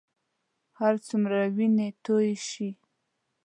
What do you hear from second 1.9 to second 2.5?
تویې